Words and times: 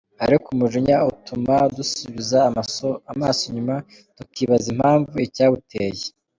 Ariko 0.25 0.47
umujinya 0.49 0.97
utuma 1.11 1.55
dusubiza 1.75 2.39
amaso 3.11 3.39
inyuma, 3.49 3.75
tukibaza 4.17 4.67
impamvu 4.73 5.13
icyawuduteye. 5.27 6.05